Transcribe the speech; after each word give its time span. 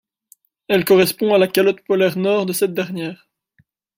Elle 0.67 0.83
correspond 0.83 1.35
à 1.35 1.37
la 1.37 1.47
calotte 1.47 1.81
polaire 1.85 2.17
Nord 2.17 2.47
de 2.47 2.53
cette 2.53 2.73
dernière. 2.73 3.29